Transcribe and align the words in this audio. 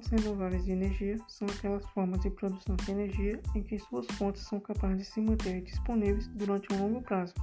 Fontes 0.00 0.24
renováveis 0.24 0.64
de 0.64 0.70
energia 0.72 1.18
são 1.28 1.46
aquelas 1.46 1.84
formas 1.90 2.20
de 2.20 2.30
produção 2.30 2.74
de 2.74 2.90
energia 2.90 3.38
em 3.54 3.62
que 3.62 3.78
suas 3.78 4.06
fontes 4.12 4.40
são 4.42 4.58
capazes 4.58 4.96
de 4.96 5.04
se 5.04 5.20
manter 5.20 5.60
disponíveis 5.60 6.26
durante 6.28 6.72
um 6.72 6.78
longo 6.78 7.02
prazo, 7.02 7.34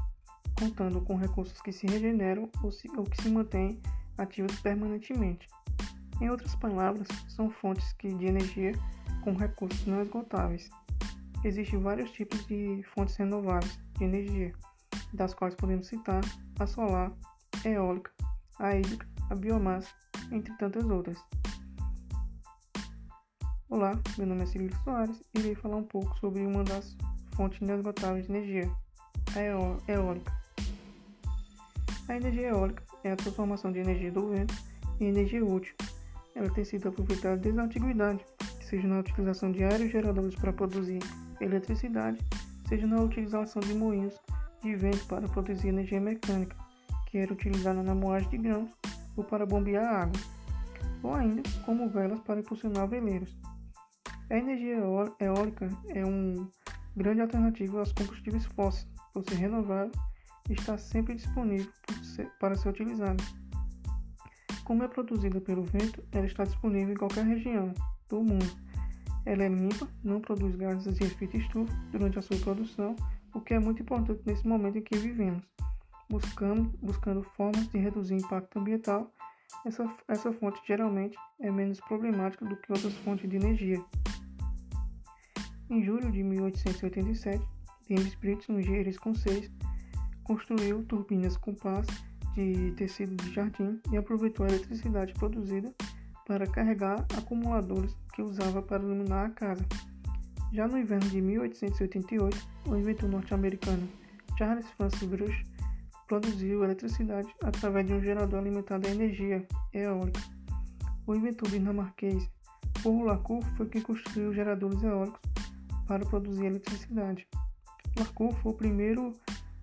contando 0.57 0.99
com 1.01 1.15
recursos 1.17 1.61
que 1.61 1.71
se 1.71 1.85
regeneram 1.85 2.49
ou, 2.63 2.71
se, 2.71 2.89
ou 2.97 3.03
que 3.03 3.21
se 3.21 3.29
mantêm 3.29 3.79
ativos 4.17 4.59
permanentemente. 4.61 5.47
Em 6.19 6.31
outras 6.31 6.55
palavras, 6.55 7.07
são 7.27 7.47
fontes 7.47 7.93
que, 7.93 8.11
de 8.11 8.25
energia 8.25 8.71
com 9.23 9.35
recursos 9.35 9.85
não 9.85 10.01
esgotáveis. 10.01 10.67
Existem 11.43 11.79
vários 11.79 12.09
tipos 12.11 12.43
de 12.47 12.83
fontes 12.95 13.15
renováveis 13.17 13.79
de 13.99 14.03
energia, 14.03 14.51
das 15.13 15.35
quais 15.35 15.53
podemos 15.53 15.85
citar 15.85 16.21
a 16.59 16.65
solar, 16.65 17.13
a 17.63 17.69
eólica, 17.69 18.11
a 18.57 18.75
hídrica, 18.75 19.07
a 19.29 19.35
biomassa, 19.35 19.93
entre 20.31 20.51
tantas 20.57 20.85
outras. 20.85 21.23
Olá, 23.69 23.99
meu 24.17 24.25
nome 24.25 24.43
é 24.43 24.45
Cirilo 24.45 24.73
Soares 24.81 25.21
e 25.35 25.39
irei 25.39 25.53
falar 25.53 25.75
um 25.75 25.83
pouco 25.83 26.17
sobre 26.19 26.39
uma 26.39 26.63
das 26.63 26.95
fontes 27.35 27.59
inesgotáveis 27.59 28.25
de 28.25 28.31
energia, 28.31 28.71
a 29.35 29.91
eólica. 29.91 30.31
A 32.07 32.15
energia 32.15 32.47
eólica 32.47 32.81
é 33.03 33.11
a 33.11 33.15
transformação 33.17 33.73
de 33.73 33.79
energia 33.79 34.09
do 34.09 34.29
vento 34.29 34.55
em 35.01 35.07
energia 35.07 35.43
útil. 35.43 35.75
Ela 36.33 36.49
tem 36.49 36.63
sido 36.63 36.87
aproveitada 36.87 37.35
desde 37.35 37.59
a 37.59 37.63
antiguidade, 37.63 38.25
seja 38.61 38.87
na 38.87 38.99
utilização 38.99 39.51
de 39.51 39.65
aerogeradores 39.65 40.35
para 40.35 40.53
produzir 40.53 40.99
eletricidade, 41.41 42.19
seja 42.69 42.87
na 42.87 43.01
utilização 43.01 43.61
de 43.61 43.73
moinhos 43.73 44.17
de 44.63 44.77
vento 44.77 45.05
para 45.07 45.27
produzir 45.27 45.67
energia 45.67 45.99
mecânica, 45.99 46.55
que 47.07 47.17
era 47.17 47.33
utilizada 47.33 47.83
na 47.83 47.93
moagem 47.93 48.29
de 48.29 48.37
grãos 48.37 48.71
ou 49.17 49.25
para 49.25 49.45
bombear 49.45 50.03
água, 50.03 50.21
ou 51.03 51.13
ainda 51.13 51.43
como 51.65 51.89
velas 51.89 52.21
para 52.21 52.39
impulsionar 52.39 52.87
veleiros. 52.87 53.35
A 54.29 54.35
energia 54.35 54.77
eólica 55.19 55.69
é 55.87 56.05
uma 56.05 56.49
grande 56.95 57.21
alternativa 57.21 57.79
aos 57.79 57.93
combustíveis 57.93 58.45
fósseis, 58.45 58.87
por 59.13 59.23
ser 59.23 59.35
renovável 59.35 59.91
e 60.49 60.53
está 60.53 60.77
sempre 60.77 61.15
disponível 61.15 61.71
para 62.39 62.55
ser 62.55 62.69
utilizada. 62.69 63.23
Como 64.65 64.83
é 64.83 64.87
produzida 64.87 65.39
pelo 65.39 65.63
vento, 65.63 66.03
ela 66.11 66.25
está 66.25 66.43
disponível 66.43 66.93
em 66.93 66.97
qualquer 66.97 67.25
região 67.25 67.73
do 68.09 68.21
mundo. 68.21 68.45
Ela 69.25 69.43
é 69.43 69.47
limpa, 69.47 69.87
não 70.03 70.19
produz 70.19 70.55
gases 70.55 70.93
de 70.97 71.05
efeito 71.05 71.37
estufa 71.37 71.73
durante 71.91 72.19
a 72.19 72.21
sua 72.21 72.37
produção, 72.37 72.95
o 73.33 73.39
que 73.39 73.53
é 73.53 73.59
muito 73.59 73.81
importante 73.81 74.21
nesse 74.25 74.45
momento 74.45 74.77
em 74.77 74.81
que 74.81 74.97
vivemos. 74.97 75.43
Buscando, 76.09 76.69
buscando 76.81 77.23
formas 77.23 77.67
de 77.69 77.77
reduzir 77.77 78.15
o 78.15 78.19
impacto 78.19 78.59
ambiental, 78.59 79.09
essa, 79.65 79.89
essa 80.07 80.31
fonte 80.33 80.61
geralmente 80.67 81.17
é 81.39 81.49
menos 81.49 81.79
problemática 81.81 82.45
do 82.45 82.55
que 82.57 82.71
outras 82.71 82.93
fontes 82.99 83.29
de 83.29 83.35
energia. 83.35 83.83
Em 85.69 85.83
julho 85.83 86.09
de 86.09 86.23
1887, 86.23 87.45
James 87.89 88.15
Brits, 88.15 88.47
um 88.47 88.57
engenheiro 88.57 88.89
escocês, 88.89 89.51
construiu 90.23 90.81
turbinas 90.85 91.35
com 91.35 91.53
pás 91.53 91.85
de 92.33 92.71
tecido 92.77 93.17
de 93.17 93.33
jardim 93.33 93.77
e 93.91 93.97
aproveitou 93.97 94.45
a 94.45 94.49
eletricidade 94.49 95.13
produzida 95.15 95.73
para 96.25 96.47
carregar 96.47 97.05
acumuladores 97.17 97.93
que 98.13 98.21
usava 98.21 98.61
para 98.61 98.81
iluminar 98.81 99.25
a 99.25 99.29
casa. 99.29 99.65
Já 100.53 100.69
no 100.69 100.77
inverno 100.77 101.09
de 101.09 101.19
1888, 101.19 102.47
o 102.67 102.75
inventor 102.77 103.09
norte-americano 103.09 103.89
Charles 104.37 104.69
Francis 104.77 105.03
Brush 105.03 105.43
produziu 106.07 106.63
eletricidade 106.63 107.27
através 107.43 107.85
de 107.85 107.93
um 107.93 108.01
gerador 108.01 108.39
alimentado 108.39 108.87
a 108.87 108.91
energia 108.91 109.45
eólica. 109.73 110.21
O 111.05 111.13
inventor 111.13 111.49
dinamarquês 111.49 112.29
Paul 112.81 113.03
Lacour 113.03 113.43
foi 113.57 113.67
quem 113.67 113.81
construiu 113.81 114.33
geradores 114.33 114.81
eólicos 114.81 115.36
para 115.87 116.05
produzir 116.05 116.45
eletricidade. 116.45 117.27
Markov 117.97 118.35
foi 118.41 118.51
o 118.51 118.55
primeiro 118.55 119.13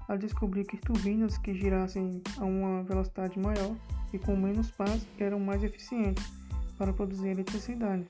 a 0.08 0.16
descobrir 0.16 0.64
que 0.64 0.76
turbinas 0.76 1.38
que 1.38 1.54
girassem 1.54 2.22
a 2.38 2.44
uma 2.44 2.82
velocidade 2.82 3.38
maior 3.38 3.74
e 4.12 4.18
com 4.18 4.36
menos 4.36 4.70
pás 4.70 5.06
eram 5.18 5.38
mais 5.38 5.62
eficientes 5.62 6.24
para 6.76 6.92
produzir 6.92 7.28
eletricidade. 7.28 8.08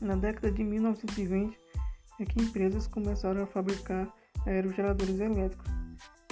Na 0.00 0.14
década 0.16 0.50
de 0.50 0.62
1920 0.62 1.58
é 2.20 2.24
que 2.24 2.42
empresas 2.42 2.86
começaram 2.86 3.42
a 3.42 3.46
fabricar 3.46 4.08
aerogeradores 4.46 5.18
elétricos. 5.18 5.70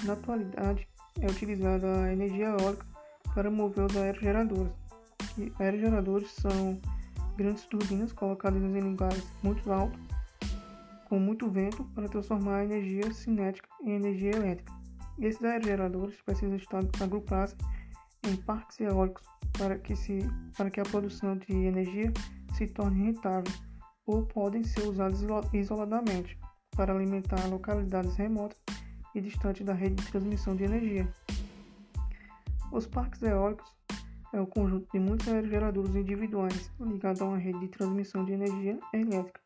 Na 0.05 0.13
atualidade, 0.15 0.89
é 1.21 1.27
utilizada 1.27 2.05
a 2.05 2.13
energia 2.13 2.47
eólica 2.47 2.87
para 3.35 3.51
mover 3.51 3.85
os 3.85 3.97
aerogeradores. 3.97 4.73
E 5.39 5.53
aerogeradores 5.59 6.31
são 6.33 6.81
grandes 7.37 7.65
turbinas 7.67 8.13
colocadas 8.13 8.63
em 8.63 8.81
lugares 8.81 9.25
muito 9.43 9.73
altos 9.73 10.01
com 11.13 11.19
muito 11.19 11.51
vento 11.51 11.85
para 11.95 12.09
transformar 12.09 12.61
a 12.61 12.65
energia 12.65 13.13
cinética 13.13 13.69
em 13.85 13.97
energia 13.97 14.31
elétrica. 14.31 14.73
Esses 15.19 15.45
aerogeradores 15.45 16.19
precisam 16.23 16.57
estar 16.57 16.83
agrupados 17.03 17.55
em 18.27 18.35
parques 18.35 18.81
eólicos 18.81 19.23
para 19.59 19.79
que, 19.79 19.95
se, 19.95 20.21
para 20.57 20.71
que 20.71 20.81
a 20.81 20.85
produção 20.85 21.37
de 21.37 21.53
energia 21.53 22.11
se 22.55 22.67
torne 22.67 23.09
rentável 23.09 23.53
ou 24.07 24.25
podem 24.25 24.65
ser 24.65 24.89
usados 24.89 25.21
isoladamente 25.53 26.39
para 26.75 26.95
alimentar 26.95 27.47
localidades 27.47 28.17
remotas 28.17 28.59
e 29.15 29.21
distantes 29.21 29.67
da 29.67 29.75
rede 29.75 29.97
de 29.97 30.11
transmissão 30.11 30.57
de 30.57 30.65
energia. 30.65 31.07
Os 32.73 32.87
parques 32.87 33.23
eólicos 33.23 33.71
é 34.33 34.41
o 34.41 34.47
conjunto 34.47 34.91
de 34.91 34.99
muitos 34.99 35.29
aerogeradores 35.29 35.95
individuais 35.95 36.71
ligados 36.81 37.21
a 37.21 37.27
uma 37.27 37.37
rede 37.37 37.61
de 37.61 37.69
transmissão 37.69 38.25
de 38.25 38.33
energia 38.33 38.81
elétrica 38.95 39.43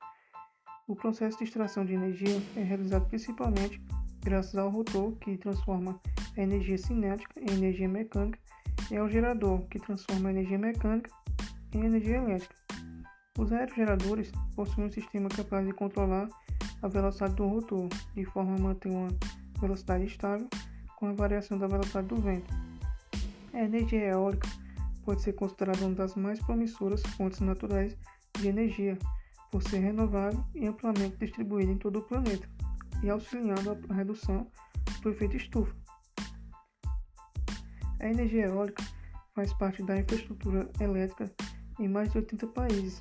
o 0.86 0.94
processo 0.94 1.38
de 1.38 1.44
extração 1.44 1.84
de 1.84 1.94
energia 1.94 2.40
é 2.56 2.62
realizado 2.62 3.06
principalmente 3.08 3.80
graças 4.22 4.56
ao 4.56 4.70
rotor, 4.70 5.12
que 5.16 5.36
transforma 5.36 6.00
a 6.36 6.40
energia 6.40 6.78
cinética 6.78 7.40
em 7.40 7.50
energia 7.52 7.88
mecânica, 7.88 8.38
e 8.90 8.96
ao 8.96 9.08
gerador, 9.08 9.62
que 9.68 9.78
transforma 9.78 10.28
a 10.28 10.32
energia 10.32 10.58
mecânica 10.58 11.10
em 11.72 11.84
energia 11.84 12.16
elétrica. 12.16 12.54
Os 13.38 13.52
aerogeradores 13.52 14.30
possuem 14.54 14.86
um 14.86 14.90
sistema 14.90 15.28
capaz 15.28 15.66
de 15.66 15.72
controlar 15.72 16.28
a 16.82 16.88
velocidade 16.88 17.34
do 17.34 17.46
rotor, 17.46 17.88
de 18.14 18.24
forma 18.24 18.54
a 18.54 18.58
manter 18.58 18.90
uma 18.90 19.08
velocidade 19.60 20.04
estável 20.04 20.48
com 20.96 21.06
a 21.06 21.12
variação 21.12 21.58
da 21.58 21.66
velocidade 21.66 22.08
do 22.08 22.16
vento. 22.16 22.52
A 23.52 23.60
energia 23.60 24.06
eólica 24.06 24.48
pode 25.04 25.22
ser 25.22 25.34
considerada 25.34 25.84
uma 25.84 25.94
das 25.94 26.14
mais 26.14 26.40
promissoras 26.40 27.02
fontes 27.16 27.40
naturais 27.40 27.96
de 28.38 28.48
energia, 28.48 28.98
por 29.56 29.62
ser 29.62 29.78
renovável 29.78 30.44
e 30.54 30.66
amplamente 30.66 31.16
distribuída 31.16 31.72
em 31.72 31.78
todo 31.78 32.00
o 32.00 32.02
planeta 32.02 32.46
e 33.02 33.08
auxiliando 33.08 33.78
a 33.88 33.94
redução 33.94 34.46
do 35.00 35.08
efeito 35.08 35.34
estufa. 35.34 35.74
A 37.98 38.06
energia 38.06 38.48
eólica 38.48 38.84
faz 39.34 39.54
parte 39.54 39.82
da 39.82 39.98
infraestrutura 39.98 40.70
elétrica 40.78 41.32
em 41.80 41.88
mais 41.88 42.12
de 42.12 42.18
80 42.18 42.46
países. 42.48 43.00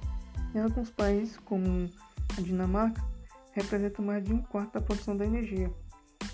Em 0.53 0.59
alguns 0.59 0.89
países, 0.91 1.35
como 1.39 1.89
a 2.37 2.41
Dinamarca, 2.41 3.03
representa 3.51 4.01
mais 4.01 4.23
de 4.23 4.31
um 4.31 4.41
quarto 4.41 4.75
da 4.75 4.81
produção 4.81 5.17
da 5.17 5.25
energia. 5.25 5.69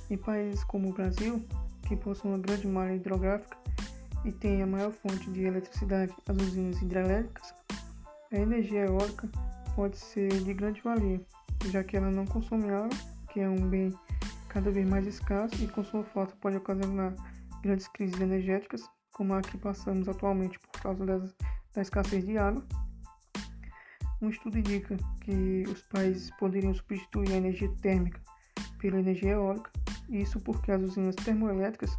Em 0.08 0.20
países 0.20 0.64
como 0.66 0.90
o 0.90 0.94
Brasil, 0.94 1.44
que 1.88 1.96
possui 1.96 2.30
uma 2.30 2.38
grande 2.38 2.68
malha 2.68 2.94
hidrográfica 2.94 3.58
e 4.24 4.32
tem 4.32 4.62
a 4.62 4.68
maior 4.68 4.92
fonte 4.92 5.32
de 5.32 5.46
eletricidade, 5.46 6.14
as 6.28 6.38
usinas 6.38 6.80
hidrelétricas, 6.80 7.56
a 8.32 8.38
energia 8.38 8.86
eólica 8.86 9.28
pode 9.76 9.98
ser 9.98 10.30
de 10.30 10.54
grande 10.54 10.82
valia, 10.82 11.22
já 11.70 11.84
que 11.84 11.98
ela 11.98 12.10
não 12.10 12.26
consome 12.26 12.70
água, 12.70 12.90
que 13.32 13.40
é 13.40 13.50
um 13.50 13.68
bem 13.68 13.94
cada 14.50 14.70
vez 14.70 14.88
mais 14.88 15.08
escasso 15.08 15.56
e 15.64 15.68
com 15.68 15.84
sua 15.84 16.04
falta 16.04 16.36
pode 16.42 16.58
ocasionar 16.58 17.14
grandes 17.62 17.88
crises 17.88 18.20
energéticas, 18.20 18.84
como 19.12 19.34
a 19.34 19.42
que 19.42 19.58
passamos 19.58 20.10
atualmente 20.10 20.60
por 20.60 20.82
causa 20.82 21.06
das, 21.06 21.34
da 21.74 21.82
escassez 21.82 22.26
de 22.26 22.38
água. 22.38 22.66
Um 24.22 24.30
estudo 24.30 24.58
indica 24.58 24.98
que 25.22 25.64
os 25.68 25.82
países 25.84 26.30
poderiam 26.38 26.74
substituir 26.74 27.32
a 27.32 27.38
energia 27.38 27.72
térmica 27.82 28.22
pela 28.78 29.00
energia 29.00 29.32
eólica, 29.32 29.72
isso 30.10 30.40
porque 30.40 30.72
as 30.72 30.82
usinas 30.82 31.16
termoelétricas 31.16 31.98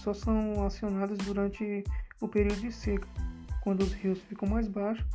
só 0.00 0.14
são 0.14 0.64
acionadas 0.64 1.18
durante 1.18 1.84
o 2.20 2.28
período 2.28 2.60
de 2.60 2.72
seca, 2.72 3.06
quando 3.60 3.82
os 3.82 3.92
rios 3.92 4.20
ficam 4.22 4.48
mais 4.48 4.66
baixos 4.66 5.06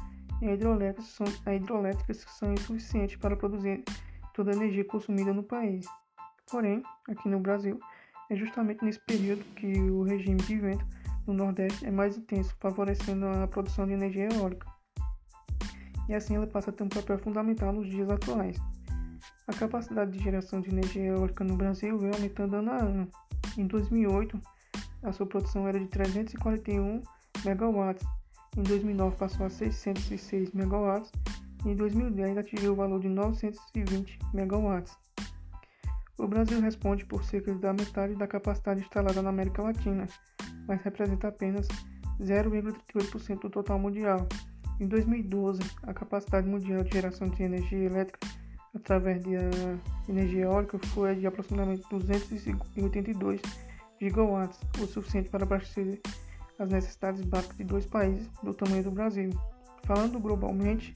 e 0.41 0.45
hidrelétricas 0.45 1.07
são, 1.07 1.25
hidrelétricas 1.53 2.25
são 2.29 2.53
insuficientes 2.53 3.15
para 3.17 3.35
produzir 3.35 3.83
toda 4.33 4.51
a 4.51 4.55
energia 4.55 4.85
consumida 4.85 5.33
no 5.33 5.43
país. 5.43 5.85
Porém, 6.49 6.83
aqui 7.09 7.27
no 7.27 7.39
Brasil, 7.39 7.79
é 8.29 8.35
justamente 8.35 8.83
nesse 8.83 8.99
período 8.99 9.43
que 9.55 9.73
o 9.79 10.03
regime 10.03 10.37
de 10.37 10.57
vento 10.57 10.85
no 11.25 11.33
Nordeste 11.33 11.85
é 11.85 11.91
mais 11.91 12.17
intenso, 12.17 12.55
favorecendo 12.59 13.25
a 13.25 13.47
produção 13.47 13.85
de 13.85 13.93
energia 13.93 14.29
eólica. 14.31 14.67
E 16.07 16.13
assim 16.13 16.35
ela 16.35 16.47
passa 16.47 16.69
a 16.69 16.73
ter 16.73 16.83
um 16.83 16.89
papel 16.89 17.17
fundamental 17.19 17.73
nos 17.73 17.89
dias 17.89 18.09
atuais. 18.09 18.57
A 19.47 19.53
capacidade 19.53 20.11
de 20.11 20.23
geração 20.23 20.61
de 20.61 20.69
energia 20.69 21.03
eólica 21.03 21.43
no 21.43 21.55
Brasil 21.55 21.97
vem 21.97 22.11
aumentando 22.13 22.55
ano 22.55 22.71
a 22.71 22.77
ano. 22.77 23.11
Em 23.57 23.65
2008, 23.65 24.39
a 25.03 25.11
sua 25.11 25.25
produção 25.25 25.67
era 25.67 25.79
de 25.79 25.87
341 25.87 27.01
megawatts 27.43 28.05
em 28.57 28.63
2009 28.63 29.15
passou 29.15 29.45
a 29.45 29.49
606 29.49 30.53
MW 30.53 31.03
e 31.65 31.69
em 31.69 31.75
2010 31.75 32.37
atingiu 32.37 32.73
o 32.73 32.75
valor 32.75 32.99
de 32.99 33.07
920 33.07 34.19
MW. 34.33 34.83
O 36.17 36.27
Brasil 36.27 36.59
responde 36.59 37.05
por 37.05 37.23
cerca 37.23 37.53
da 37.53 37.71
metade 37.71 38.15
da 38.15 38.25
capacidade 38.25 38.81
instalada 38.81 39.21
na 39.21 39.29
América 39.29 39.61
Latina, 39.61 40.07
mas 40.67 40.81
representa 40.81 41.27
apenas 41.27 41.67
0,38% 42.19 43.41
do 43.41 43.49
total 43.51 43.77
mundial. 43.77 44.27
Em 44.79 44.87
2012, 44.87 45.61
a 45.83 45.93
capacidade 45.93 46.47
mundial 46.47 46.83
de 46.83 46.91
geração 46.91 47.29
de 47.29 47.43
energia 47.43 47.85
elétrica 47.85 48.27
através 48.75 49.23
de 49.23 49.35
energia 50.09 50.45
eólica 50.45 50.79
foi 50.87 51.15
de 51.15 51.27
aproximadamente 51.27 51.83
282 51.89 53.41
gigawatts, 53.99 54.59
o 54.81 54.87
suficiente 54.87 55.29
para 55.29 55.43
abastecer 55.43 56.01
as 56.59 56.69
necessidades 56.69 57.23
básicas 57.25 57.57
de 57.57 57.63
dois 57.63 57.85
países 57.85 58.27
do 58.43 58.53
tamanho 58.53 58.83
do 58.83 58.91
Brasil. 58.91 59.29
Falando 59.83 60.19
globalmente, 60.19 60.93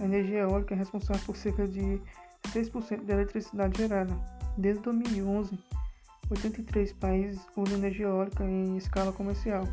a 0.00 0.04
energia 0.04 0.40
eólica 0.40 0.74
é 0.74 0.78
responsável 0.78 1.22
por 1.24 1.36
cerca 1.36 1.66
de 1.66 2.00
6% 2.48 3.04
da 3.04 3.14
eletricidade 3.14 3.78
gerada. 3.78 4.14
Desde 4.58 4.82
2011, 4.82 5.58
83 6.30 6.92
países 6.94 7.46
usam 7.56 7.78
energia 7.78 8.06
eólica 8.06 8.44
em 8.44 8.76
escala 8.76 9.12
comercial, 9.12 9.64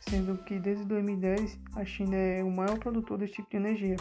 sendo 0.00 0.38
que 0.38 0.58
desde 0.58 0.84
2010 0.84 1.58
a 1.76 1.84
China 1.84 2.16
é 2.16 2.42
o 2.42 2.50
maior 2.50 2.78
produtor 2.78 3.18
desse 3.18 3.34
tipo 3.34 3.50
de 3.50 3.56
energia. 3.56 3.96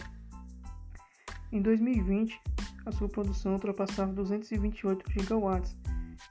Em 1.51 1.61
2020, 1.61 2.39
a 2.85 2.91
sua 2.91 3.07
produção 3.07 3.53
ultrapassava 3.53 4.11
228 4.11 5.11
gigawatts. 5.11 5.77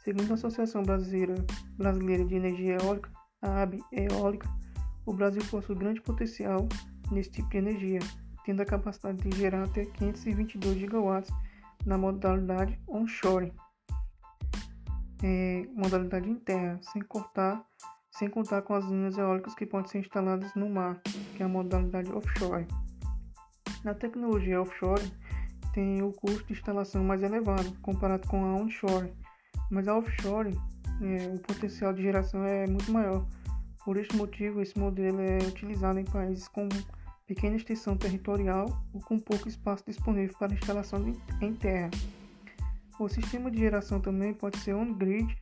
Segundo 0.05 0.33
a 0.33 0.35
Associação 0.35 0.83
Brasileira 0.83 1.35
de 2.27 2.35
Energia 2.35 2.79
Eólica, 2.83 3.11
a 3.43 3.63
AB 3.63 3.83
Eólica, 3.93 4.49
o 5.05 5.13
Brasil 5.13 5.43
possui 5.51 5.75
grande 5.75 6.01
potencial 6.01 6.69
nesse 7.11 7.31
tipo 7.31 7.49
de 7.51 7.59
energia, 7.59 7.99
tendo 8.45 8.63
a 8.63 8.67
capacidade 8.67 9.19
de 9.29 9.37
gerar 9.37 9.65
até 9.65 9.85
522 9.85 10.79
gigawatts 10.79 11.33
na 11.85 11.99
modalidade 11.99 12.81
onshore, 12.89 13.53
é, 15.23 15.67
modalidade 15.75 16.29
em 16.29 16.37
terra, 16.37 16.79
sem 16.83 17.03
cortar, 17.03 17.65
sem 18.11 18.29
contar 18.29 18.63
com 18.63 18.75
as 18.75 18.85
linhas 18.85 19.19
eólicas 19.19 19.55
que 19.55 19.67
podem 19.67 19.89
ser 19.89 19.99
instaladas 19.99 20.55
no 20.55 20.69
mar, 20.69 21.01
que 21.37 21.43
é 21.43 21.47
a 21.47 21.49
modalidade 21.49 22.13
offshore. 22.13 22.67
Na 23.85 23.95
tecnologia 23.95 24.61
offshore, 24.61 25.03
tem 25.73 26.03
o 26.03 26.13
custo 26.13 26.47
de 26.47 26.53
instalação 26.53 27.03
mais 27.03 27.23
elevado 27.23 27.73
comparado 27.81 28.29
com 28.29 28.45
a 28.45 28.55
onshore, 28.55 29.13
mas 29.71 29.89
a 29.89 29.97
offshore, 29.97 30.57
é, 31.01 31.35
o 31.35 31.39
potencial 31.41 31.93
de 31.93 32.03
geração 32.03 32.45
é 32.45 32.67
muito 32.67 32.91
maior. 32.93 33.27
Por 33.85 33.97
este 33.97 34.17
motivo, 34.17 34.61
esse 34.61 34.79
modelo 34.79 35.21
é 35.21 35.39
utilizado 35.39 35.99
em 35.99 36.05
países 36.05 36.47
com 36.49 36.69
pequena 37.27 37.57
extensão 37.57 37.97
territorial 37.97 38.67
ou 38.93 39.01
com 39.01 39.19
pouco 39.19 39.49
espaço 39.49 39.85
disponível 39.87 40.37
para 40.39 40.53
instalação 40.53 41.03
de, 41.03 41.19
em 41.41 41.55
terra. 41.55 41.91
O 42.99 43.09
sistema 43.09 43.51
de 43.51 43.59
geração 43.59 44.01
também 44.01 44.35
pode 44.35 44.59
ser 44.59 44.75
on-grid, 44.75 45.37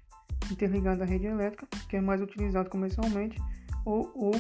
interligado 0.50 1.02
à 1.02 1.06
rede 1.06 1.26
elétrica, 1.26 1.67
que 1.88 1.97
é 1.97 2.00
mais 2.00 2.23
utilizado 2.23 2.70
comercialmente, 2.70 3.37
ou, 3.85 4.11
ou 4.14 4.32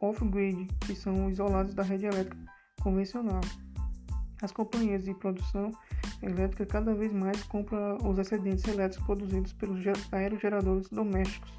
off-grid, 0.00 0.68
que 0.86 0.94
são 0.94 1.28
isolados 1.28 1.74
da 1.74 1.82
rede 1.82 2.06
elétrica 2.06 2.36
convencional. 2.82 3.40
As 4.42 4.52
companhias 4.52 5.04
de 5.04 5.14
produção 5.14 5.72
elétrica 6.22 6.66
cada 6.66 6.94
vez 6.94 7.12
mais 7.12 7.42
compram 7.44 7.96
os 8.04 8.18
excedentes 8.18 8.66
elétricos 8.66 9.06
produzidos 9.06 9.52
pelos 9.52 9.80
aerogeradores 10.12 10.88
domésticos. 10.88 11.52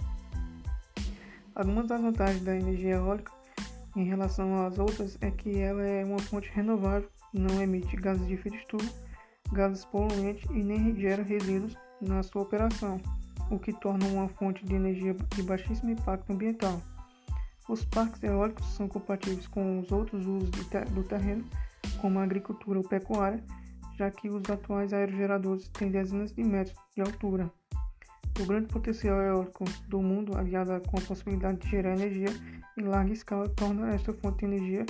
Algumas 1.56 1.88
das 1.88 2.02
vantagens 2.02 2.44
da 2.44 2.56
energia 2.56 2.96
eólica 2.96 3.32
em 3.96 4.04
relação 4.04 4.66
às 4.66 4.78
outras 4.78 5.18
é 5.22 5.32
que 5.32 5.60
ela 5.60 5.82
é 5.82 6.06
uma 6.06 6.20
fonte 6.20 6.50
renovável, 6.54 7.10
não 7.34 7.62
emite 7.62 7.96
gases 7.98 8.26
de 8.28 8.34
efeito 8.34 8.58
estufa, 8.58 8.94
gases 9.52 9.84
poluentes 9.86 10.50
e 10.52 10.64
nem 10.64 10.96
gera 10.96 11.24
resíduos 11.24 11.76
na 12.00 12.24
sua 12.24 12.44
operação, 12.44 13.02
o 13.50 13.60
que 13.60 13.74
torna 13.74 14.06
uma 14.08 14.30
fonte 14.30 14.64
de 14.64 14.76
energia 14.76 15.14
de 15.14 15.44
baixíssimo 15.44 15.92
impacto 15.92 16.32
ambiental. 16.32 16.82
Os 17.68 17.84
parques 17.86 18.24
eólicos 18.24 18.66
são 18.74 18.88
compatíveis 18.88 19.48
com 19.48 19.80
os 19.80 19.92
outros 19.92 20.26
usos 20.26 20.50
do 20.50 21.04
terreno 21.04 21.46
como 22.00 22.20
a 22.20 22.24
agricultura 22.24 22.80
ou 22.80 22.88
pecuária, 22.88 23.44
já 24.00 24.10
que 24.10 24.30
os 24.30 24.50
atuais 24.50 24.94
aerogeradores 24.94 25.68
têm 25.68 25.92
dezenas 25.92 26.31
de 26.31 26.42
metros 26.42 26.78
de 26.96 27.01
altura. 27.01 27.51
O 28.40 28.46
grande 28.46 28.68
potencial 28.68 29.22
eólico 29.22 29.66
do 29.90 30.01
mundo, 30.01 30.38
aliado 30.38 30.72
com 30.88 30.98
a 30.98 31.01
possibilidade 31.01 31.57
de 31.57 31.69
gerar 31.69 31.98
energia 31.98 32.30
em 32.78 32.84
larga 32.84 33.12
escala, 33.12 33.50
torna 33.50 33.94
esta 33.94 34.13
fonte 34.13 34.40
de 34.40 34.46
energia 34.46 34.86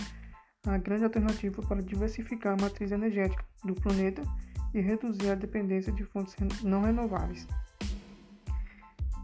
a 0.67 0.77
grande 0.77 1.05
alternativa 1.05 1.59
para 1.63 1.81
diversificar 1.81 2.53
a 2.53 2.61
matriz 2.61 2.91
energética 2.91 3.43
do 3.63 3.73
planeta 3.73 4.21
e 4.75 4.79
reduzir 4.79 5.31
a 5.31 5.35
dependência 5.35 5.91
de 5.91 6.03
fontes 6.03 6.35
não 6.61 6.83
renováveis. 6.83 7.47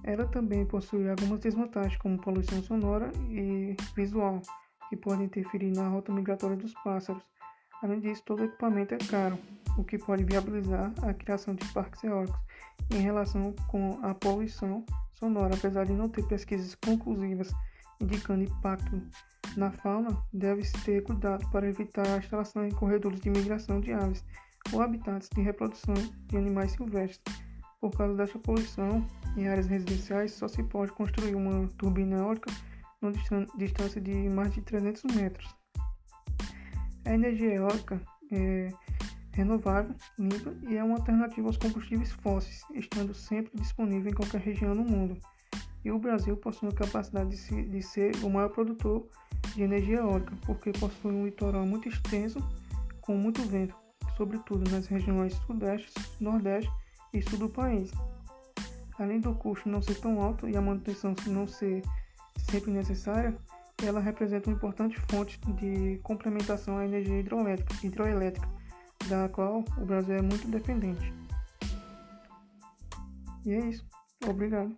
Ela 0.04 0.26
também 0.26 0.66
possui 0.66 1.08
algumas 1.08 1.40
desvantagens, 1.42 1.98
como 1.98 2.20
poluição 2.20 2.60
sonora 2.64 3.12
e 3.30 3.76
visual, 3.96 4.42
que 4.90 4.98
podem 4.98 5.26
interferir 5.26 5.72
na 5.72 5.88
rota 5.88 6.12
migratória 6.12 6.56
dos 6.56 6.74
pássaros, 6.84 7.24
Além 7.82 8.00
disso, 8.00 8.24
todo 8.26 8.44
equipamento 8.44 8.96
é 8.96 8.98
caro, 8.98 9.38
o 9.78 9.84
que 9.84 9.98
pode 9.98 10.24
viabilizar 10.24 10.94
a 11.02 11.14
criação 11.14 11.56
de 11.56 11.66
parques 11.74 12.04
eólicos 12.04 12.40
em 12.92 13.00
relação 13.00 13.54
com 13.68 14.00
a 14.04 14.14
poluição 14.14 14.86
sonora, 15.14 15.56
apesar 15.56 15.86
de 15.86 15.94
não 15.94 16.10
ter 16.10 16.26
pesquisas 16.28 16.76
conclusivas 16.76 17.54
indicando 18.02 18.44
impacto 18.44 19.02
na 19.56 19.72
fauna, 19.72 20.18
deve-se 20.34 20.74
ter 20.84 21.04
cuidado 21.04 21.50
para 21.50 21.68
evitar 21.68 22.08
a 22.08 22.18
instalação 22.18 22.66
em 22.66 22.72
corredores 22.72 23.22
de 23.22 23.30
migração 23.30 23.80
de 23.80 23.94
aves 23.94 24.24
ou 24.74 24.82
habitats 24.82 25.30
de 25.34 25.42
reprodução 25.42 25.94
de 26.28 26.38
animais 26.38 26.72
silvestres. 26.72 27.44
Por 27.80 27.92
causa 27.92 28.16
desta 28.16 28.40
poluição, 28.40 29.06
em 29.38 29.48
áreas 29.48 29.68
residenciais 29.68 30.34
só 30.34 30.48
se 30.48 30.64
pode 30.64 30.92
construir 30.94 31.36
uma 31.36 31.68
turbina 31.78 32.18
eólica 32.18 32.52
numa 33.02 33.14
distância 33.58 34.02
de 34.02 34.30
mais 34.30 34.54
de 34.54 34.62
300 34.62 35.16
metros. 35.16 35.56
A 37.06 37.14
energia 37.14 37.54
eólica 37.54 38.02
é 38.32 38.70
renovável, 39.36 39.94
limpa 40.18 40.54
e 40.68 40.78
é 40.78 40.84
uma 40.84 40.96
alternativa 40.96 41.48
aos 41.48 41.58
combustíveis 41.58 42.12
fósseis, 42.12 42.64
estando 42.74 43.14
sempre 43.14 43.52
disponível 43.56 44.12
em 44.12 44.16
qualquer 44.16 44.42
região 44.42 44.74
do 44.74 44.84
mundo. 44.84 45.18
E 45.84 45.92
o 45.92 46.00
Brasil 46.00 46.36
possui 46.38 46.70
a 46.70 46.72
capacidade 46.72 47.30
de, 47.30 47.38
se, 47.38 47.64
de 47.64 47.84
ser 47.84 48.16
o 48.24 48.30
maior 48.30 48.50
produtor 48.50 49.08
de 49.54 49.62
energia 49.62 49.98
eólica, 49.98 50.34
porque 50.46 50.72
possui 50.72 51.12
um 51.12 51.26
litoral 51.26 51.66
muito 51.66 51.88
extenso 51.88 52.40
com 53.02 53.16
muito 53.16 53.42
vento, 53.44 53.76
sobretudo 54.18 54.70
nas 54.72 54.88
regiões 54.88 55.34
sudeste, 55.46 55.94
nordeste 56.20 56.72
e 57.14 57.22
sul 57.22 57.38
do 57.38 57.50
país. 57.50 57.92
Além 58.98 59.20
do 59.20 59.36
custo 59.36 59.70
não 59.70 59.82
ser 59.82 59.96
tão 59.96 60.22
alto 60.22 60.50
e 60.50 60.56
a 60.56 60.62
manutenção 60.62 61.14
não 61.28 61.46
ser 61.46 61.84
sempre 62.38 62.72
necessária, 62.72 63.38
ela 63.84 64.00
representa 64.00 64.50
uma 64.50 64.56
importante 64.56 64.98
fonte 65.10 65.40
de 65.54 66.00
complementação 66.02 66.78
à 66.78 66.86
energia 66.86 67.20
hidroelétrica, 67.20 67.86
hidroelétrica, 67.86 68.48
da 69.08 69.30
qual 69.30 69.64
o 69.78 69.86
Brasil 69.86 70.16
é 70.16 70.22
muito 70.22 70.48
dependente. 70.48 71.14
E 73.46 73.54
é 73.54 73.60
isso. 73.70 73.86
Obrigado. 74.28 74.76